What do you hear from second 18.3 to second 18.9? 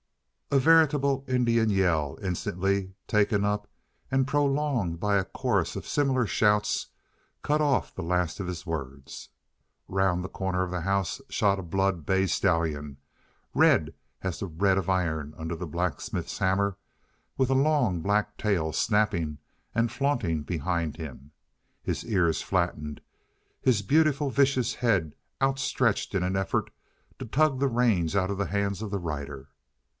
tail